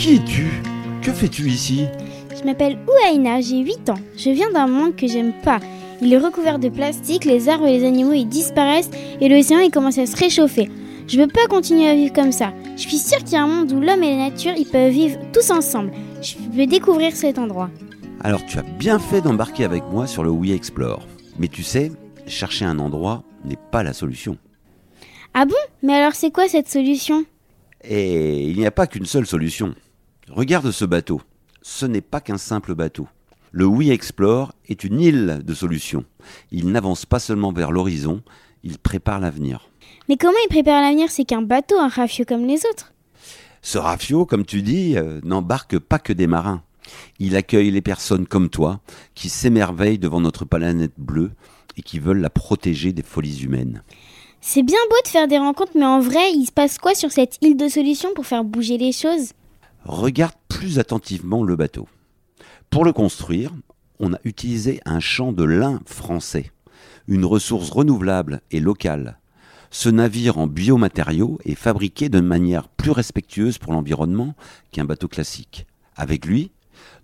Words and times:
Qui 0.00 0.14
es-tu? 0.14 0.46
Que 1.02 1.12
fais-tu 1.12 1.50
ici? 1.50 1.84
Je 2.34 2.42
m'appelle 2.46 2.78
Ouaina, 2.88 3.42
j'ai 3.42 3.58
8 3.58 3.90
ans. 3.90 4.00
Je 4.16 4.30
viens 4.30 4.50
d'un 4.50 4.66
monde 4.66 4.96
que 4.96 5.06
j'aime 5.06 5.34
pas. 5.44 5.60
Il 6.00 6.10
est 6.10 6.16
recouvert 6.16 6.58
de 6.58 6.70
plastique, 6.70 7.26
les 7.26 7.50
arbres 7.50 7.66
et 7.66 7.78
les 7.78 7.86
animaux 7.86 8.14
y 8.14 8.24
disparaissent 8.24 8.88
et 9.20 9.28
l'océan 9.28 9.58
il 9.58 9.70
commence 9.70 9.98
à 9.98 10.06
se 10.06 10.16
réchauffer. 10.16 10.70
Je 11.06 11.20
veux 11.20 11.26
pas 11.26 11.46
continuer 11.50 11.86
à 11.86 11.94
vivre 11.94 12.14
comme 12.14 12.32
ça. 12.32 12.54
Je 12.76 12.80
suis 12.80 12.96
sûre 12.96 13.18
qu'il 13.18 13.34
y 13.34 13.36
a 13.36 13.42
un 13.42 13.46
monde 13.46 13.72
où 13.72 13.78
l'homme 13.78 14.02
et 14.02 14.16
la 14.16 14.30
nature 14.30 14.54
ils 14.56 14.64
peuvent 14.64 14.90
vivre 14.90 15.18
tous 15.34 15.50
ensemble. 15.50 15.90
Je 16.22 16.36
veux 16.50 16.66
découvrir 16.66 17.14
cet 17.14 17.38
endroit. 17.38 17.68
Alors 18.20 18.46
tu 18.46 18.58
as 18.58 18.62
bien 18.62 18.98
fait 18.98 19.20
d'embarquer 19.20 19.64
avec 19.64 19.84
moi 19.92 20.06
sur 20.06 20.24
le 20.24 20.30
We 20.30 20.52
Explore. 20.52 21.06
Mais 21.38 21.48
tu 21.48 21.62
sais, 21.62 21.92
chercher 22.26 22.64
un 22.64 22.78
endroit 22.78 23.22
n'est 23.44 23.58
pas 23.70 23.82
la 23.82 23.92
solution. 23.92 24.38
Ah 25.34 25.44
bon? 25.44 25.60
Mais 25.82 25.92
alors 25.92 26.14
c'est 26.14 26.30
quoi 26.30 26.48
cette 26.48 26.70
solution? 26.70 27.26
Et 27.84 28.48
il 28.48 28.56
n'y 28.56 28.64
a 28.64 28.70
pas 28.70 28.86
qu'une 28.86 29.04
seule 29.04 29.26
solution. 29.26 29.74
Regarde 30.30 30.70
ce 30.70 30.84
bateau. 30.84 31.20
Ce 31.60 31.86
n'est 31.86 32.00
pas 32.00 32.20
qu'un 32.20 32.38
simple 32.38 32.76
bateau. 32.76 33.08
Le 33.50 33.66
We 33.66 33.90
Explore 33.90 34.52
est 34.68 34.84
une 34.84 35.00
île 35.00 35.40
de 35.44 35.54
solutions. 35.54 36.04
Il 36.52 36.70
n'avance 36.70 37.04
pas 37.04 37.18
seulement 37.18 37.52
vers 37.52 37.72
l'horizon, 37.72 38.22
il 38.62 38.78
prépare 38.78 39.18
l'avenir. 39.18 39.68
Mais 40.08 40.16
comment 40.16 40.38
il 40.44 40.48
prépare 40.48 40.82
l'avenir 40.82 41.10
C'est 41.10 41.24
qu'un 41.24 41.42
bateau, 41.42 41.78
un 41.80 41.88
rafio 41.88 42.24
comme 42.24 42.46
les 42.46 42.64
autres? 42.70 42.92
Ce 43.60 43.76
rafio, 43.76 44.24
comme 44.24 44.46
tu 44.46 44.62
dis, 44.62 44.96
euh, 44.96 45.20
n'embarque 45.24 45.80
pas 45.80 45.98
que 45.98 46.12
des 46.12 46.28
marins. 46.28 46.62
Il 47.18 47.34
accueille 47.34 47.72
les 47.72 47.82
personnes 47.82 48.26
comme 48.26 48.50
toi 48.50 48.80
qui 49.16 49.28
s'émerveillent 49.28 49.98
devant 49.98 50.20
notre 50.20 50.44
planète 50.44 50.92
bleue 50.96 51.32
et 51.76 51.82
qui 51.82 51.98
veulent 51.98 52.20
la 52.20 52.30
protéger 52.30 52.92
des 52.92 53.02
folies 53.02 53.42
humaines. 53.42 53.82
C'est 54.40 54.62
bien 54.62 54.78
beau 54.88 54.96
de 55.04 55.08
faire 55.08 55.26
des 55.26 55.38
rencontres, 55.38 55.72
mais 55.74 55.84
en 55.84 56.00
vrai, 56.00 56.32
il 56.32 56.46
se 56.46 56.52
passe 56.52 56.78
quoi 56.78 56.94
sur 56.94 57.10
cette 57.10 57.36
île 57.42 57.56
de 57.56 57.68
solutions 57.68 58.14
pour 58.14 58.26
faire 58.26 58.44
bouger 58.44 58.78
les 58.78 58.92
choses? 58.92 59.32
Regarde 59.84 60.34
plus 60.48 60.78
attentivement 60.78 61.42
le 61.42 61.56
bateau. 61.56 61.88
Pour 62.68 62.84
le 62.84 62.92
construire, 62.92 63.52
on 63.98 64.12
a 64.12 64.18
utilisé 64.24 64.80
un 64.84 65.00
champ 65.00 65.32
de 65.32 65.44
lin 65.44 65.80
français, 65.86 66.52
une 67.08 67.24
ressource 67.24 67.70
renouvelable 67.70 68.42
et 68.50 68.60
locale. 68.60 69.18
Ce 69.70 69.88
navire 69.88 70.38
en 70.38 70.46
biomatériaux 70.46 71.38
est 71.44 71.54
fabriqué 71.54 72.08
de 72.08 72.20
manière 72.20 72.68
plus 72.68 72.90
respectueuse 72.90 73.58
pour 73.58 73.72
l'environnement 73.72 74.34
qu'un 74.72 74.84
bateau 74.84 75.08
classique. 75.08 75.66
Avec 75.96 76.26
lui, 76.26 76.50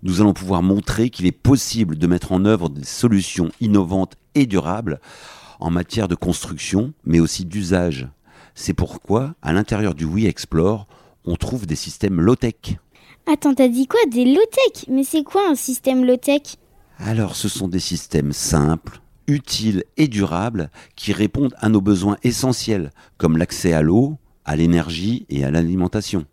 nous 0.03 0.21
allons 0.21 0.33
pouvoir 0.33 0.61
montrer 0.61 1.09
qu'il 1.09 1.25
est 1.25 1.31
possible 1.31 1.97
de 1.97 2.07
mettre 2.07 2.31
en 2.31 2.45
œuvre 2.45 2.69
des 2.69 2.83
solutions 2.83 3.51
innovantes 3.61 4.15
et 4.35 4.45
durables 4.45 4.99
en 5.59 5.71
matière 5.71 6.07
de 6.07 6.15
construction, 6.15 6.93
mais 7.05 7.19
aussi 7.19 7.45
d'usage. 7.45 8.07
C'est 8.53 8.73
pourquoi, 8.73 9.35
à 9.41 9.53
l'intérieur 9.53 9.95
du 9.95 10.05
We 10.05 10.25
Explore, 10.25 10.87
on 11.27 11.35
trouve 11.35 11.67
des 11.67 11.75
systèmes 11.75 12.21
low-tech. 12.21 12.79
Attends, 13.31 13.53
t'as 13.53 13.67
dit 13.67 13.85
quoi 13.85 13.99
Des 14.09 14.25
low-tech? 14.25 14.85
Mais 14.89 15.03
c'est 15.03 15.23
quoi 15.23 15.41
un 15.49 15.55
système 15.55 16.05
low-tech? 16.05 16.55
Alors, 16.97 17.35
ce 17.35 17.49
sont 17.49 17.67
des 17.67 17.79
systèmes 17.79 18.31
simples, 18.31 19.01
utiles 19.27 19.83
et 19.97 20.07
durables 20.07 20.71
qui 20.95 21.11
répondent 21.11 21.53
à 21.59 21.67
nos 21.69 21.81
besoins 21.81 22.17
essentiels, 22.23 22.91
comme 23.17 23.37
l'accès 23.37 23.73
à 23.73 23.81
l'eau, 23.81 24.17
à 24.45 24.55
l'énergie 24.55 25.25
et 25.29 25.43
à 25.43 25.51
l'alimentation. 25.51 26.25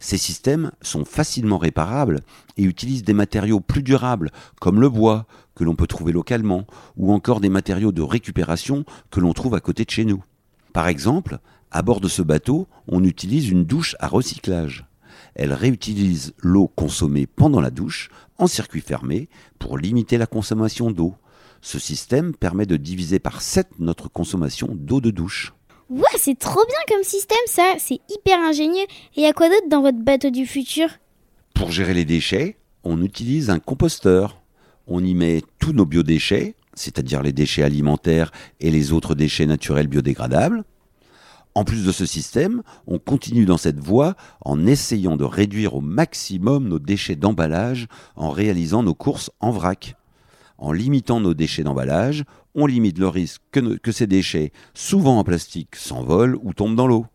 Ces 0.00 0.18
systèmes 0.18 0.72
sont 0.80 1.04
facilement 1.04 1.58
réparables 1.58 2.20
et 2.56 2.64
utilisent 2.64 3.04
des 3.04 3.12
matériaux 3.12 3.60
plus 3.60 3.84
durables 3.84 4.32
comme 4.58 4.80
le 4.80 4.88
bois 4.88 5.26
que 5.54 5.62
l'on 5.62 5.76
peut 5.76 5.86
trouver 5.86 6.10
localement 6.10 6.66
ou 6.96 7.12
encore 7.12 7.40
des 7.40 7.50
matériaux 7.50 7.92
de 7.92 8.02
récupération 8.02 8.84
que 9.10 9.20
l'on 9.20 9.32
trouve 9.32 9.54
à 9.54 9.60
côté 9.60 9.84
de 9.84 9.90
chez 9.90 10.04
nous. 10.04 10.24
Par 10.72 10.88
exemple, 10.88 11.38
à 11.72 11.82
bord 11.82 12.00
de 12.00 12.08
ce 12.08 12.20
bateau, 12.20 12.68
on 12.86 13.02
utilise 13.02 13.48
une 13.48 13.64
douche 13.64 13.96
à 13.98 14.06
recyclage. 14.06 14.84
Elle 15.34 15.54
réutilise 15.54 16.34
l'eau 16.38 16.68
consommée 16.68 17.26
pendant 17.26 17.62
la 17.62 17.70
douche 17.70 18.10
en 18.36 18.46
circuit 18.46 18.82
fermé 18.82 19.28
pour 19.58 19.78
limiter 19.78 20.18
la 20.18 20.26
consommation 20.26 20.90
d'eau. 20.90 21.14
Ce 21.62 21.78
système 21.78 22.34
permet 22.34 22.66
de 22.66 22.76
diviser 22.76 23.18
par 23.18 23.40
7 23.40 23.78
notre 23.78 24.08
consommation 24.08 24.68
d'eau 24.72 25.00
de 25.00 25.10
douche. 25.10 25.54
Ouais, 25.88 26.02
c'est 26.16 26.38
trop 26.38 26.64
bien 26.66 26.78
comme 26.88 27.04
système 27.04 27.38
ça, 27.46 27.74
c'est 27.78 28.00
hyper 28.10 28.38
ingénieux. 28.38 28.86
Et 29.16 29.22
y 29.22 29.26
a 29.26 29.32
quoi 29.32 29.48
d'autre 29.48 29.68
dans 29.70 29.82
votre 29.82 29.98
bateau 29.98 30.30
du 30.30 30.46
futur? 30.46 30.88
Pour 31.54 31.70
gérer 31.70 31.94
les 31.94 32.04
déchets, 32.04 32.56
on 32.84 33.02
utilise 33.02 33.48
un 33.48 33.60
composteur. 33.60 34.42
On 34.86 35.02
y 35.02 35.14
met 35.14 35.42
tous 35.58 35.72
nos 35.72 35.86
biodéchets, 35.86 36.54
c'est-à-dire 36.74 37.22
les 37.22 37.32
déchets 37.32 37.62
alimentaires 37.62 38.30
et 38.60 38.70
les 38.70 38.92
autres 38.92 39.14
déchets 39.14 39.46
naturels 39.46 39.86
biodégradables. 39.86 40.64
En 41.54 41.64
plus 41.64 41.84
de 41.84 41.92
ce 41.92 42.06
système, 42.06 42.62
on 42.86 42.98
continue 42.98 43.44
dans 43.44 43.58
cette 43.58 43.78
voie 43.78 44.14
en 44.40 44.66
essayant 44.66 45.16
de 45.16 45.24
réduire 45.24 45.74
au 45.74 45.80
maximum 45.82 46.66
nos 46.66 46.78
déchets 46.78 47.16
d'emballage 47.16 47.88
en 48.16 48.30
réalisant 48.30 48.82
nos 48.82 48.94
courses 48.94 49.30
en 49.40 49.50
vrac. 49.50 49.96
En 50.56 50.72
limitant 50.72 51.20
nos 51.20 51.34
déchets 51.34 51.62
d'emballage, 51.62 52.24
on 52.54 52.66
limite 52.66 52.98
le 52.98 53.08
risque 53.08 53.42
que, 53.50 53.92
ces 53.92 54.06
déchets, 54.06 54.52
souvent 54.72 55.18
en 55.18 55.24
plastique, 55.24 55.76
s'envolent 55.76 56.38
ou 56.42 56.54
tombent 56.54 56.76
dans 56.76 56.86
l'eau. 56.86 57.06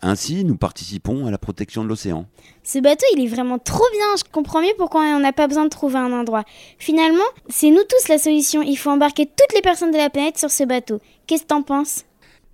Ainsi, 0.00 0.44
nous 0.44 0.56
participons 0.56 1.26
à 1.26 1.30
la 1.30 1.38
protection 1.38 1.82
de 1.82 1.88
l'océan. 1.88 2.26
Ce 2.62 2.78
bateau, 2.78 3.04
il 3.14 3.24
est 3.24 3.28
vraiment 3.28 3.58
trop 3.58 3.84
bien. 3.92 4.06
Je 4.16 4.22
comprends 4.30 4.62
mieux 4.62 4.74
pourquoi 4.76 5.02
on 5.02 5.20
n'a 5.20 5.32
pas 5.32 5.48
besoin 5.48 5.64
de 5.64 5.70
trouver 5.70 5.98
un 5.98 6.12
endroit. 6.12 6.44
Finalement, 6.78 7.24
c'est 7.48 7.70
nous 7.70 7.82
tous 7.88 8.08
la 8.08 8.18
solution. 8.18 8.62
Il 8.62 8.76
faut 8.76 8.90
embarquer 8.90 9.26
toutes 9.26 9.54
les 9.54 9.62
personnes 9.62 9.90
de 9.90 9.96
la 9.96 10.10
planète 10.10 10.38
sur 10.38 10.50
ce 10.50 10.62
bateau. 10.64 11.00
Qu'est-ce 11.26 11.42
que 11.42 11.48
t'en 11.48 11.62
penses? 11.62 12.04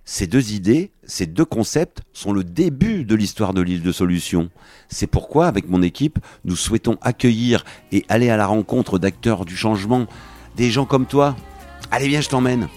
Ces 0.05 0.27
deux 0.27 0.53
idées, 0.53 0.91
ces 1.03 1.25
deux 1.25 1.45
concepts 1.45 2.01
sont 2.13 2.31
le 2.31 2.43
début 2.43 3.05
de 3.05 3.15
l'histoire 3.15 3.53
de 3.53 3.61
l'île 3.61 3.81
de 3.81 3.91
solution. 3.91 4.49
C'est 4.87 5.07
pourquoi, 5.07 5.47
avec 5.47 5.67
mon 5.67 5.81
équipe, 5.81 6.19
nous 6.43 6.55
souhaitons 6.55 6.97
accueillir 7.01 7.65
et 7.91 8.05
aller 8.07 8.29
à 8.29 8.37
la 8.37 8.45
rencontre 8.45 8.99
d'acteurs 8.99 9.45
du 9.45 9.57
changement, 9.57 10.05
des 10.55 10.69
gens 10.69 10.85
comme 10.85 11.07
toi, 11.07 11.35
Allez, 11.91 12.07
viens, 12.07 12.21
je 12.21 12.29
t'emmène. 12.29 12.67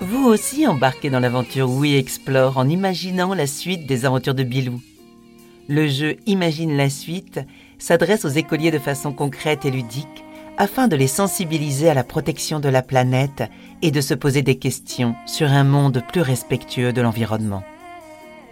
Vous 0.00 0.26
aussi 0.26 0.66
embarquez 0.66 1.10
dans 1.10 1.20
l'aventure 1.20 1.70
We 1.70 1.94
Explore 1.94 2.58
en 2.58 2.68
imaginant 2.68 3.34
la 3.34 3.46
suite 3.46 3.86
des 3.86 4.04
aventures 4.04 4.34
de 4.34 4.44
Bilou. 4.44 4.80
Le 5.68 5.86
jeu 5.88 6.16
Imagine 6.26 6.76
la 6.76 6.88
suite 6.88 7.40
s'adresse 7.78 8.24
aux 8.24 8.28
écoliers 8.28 8.70
de 8.70 8.78
façon 8.78 9.12
concrète 9.12 9.64
et 9.64 9.70
ludique 9.70 10.24
afin 10.58 10.88
de 10.88 10.96
les 10.96 11.06
sensibiliser 11.06 11.88
à 11.88 11.94
la 11.94 12.04
protection 12.04 12.60
de 12.60 12.68
la 12.68 12.82
planète 12.82 13.44
et 13.80 13.90
de 13.92 14.00
se 14.00 14.12
poser 14.12 14.42
des 14.42 14.58
questions 14.58 15.14
sur 15.24 15.50
un 15.50 15.64
monde 15.64 16.02
plus 16.08 16.20
respectueux 16.20 16.92
de 16.92 17.00
l'environnement. 17.00 17.62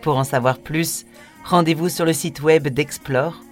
Pour 0.03 0.17
en 0.17 0.25
savoir 0.25 0.59
plus, 0.59 1.05
rendez-vous 1.45 1.89
sur 1.89 2.05
le 2.05 2.13
site 2.13 2.41
web 2.43 2.69
d'Explore 2.69 3.43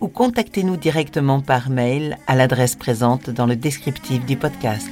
ou 0.00 0.08
contactez-nous 0.08 0.76
directement 0.76 1.40
par 1.40 1.70
mail 1.70 2.18
à 2.26 2.34
l'adresse 2.34 2.76
présente 2.76 3.30
dans 3.30 3.46
le 3.46 3.56
descriptif 3.56 4.24
du 4.26 4.36
podcast. 4.36 4.90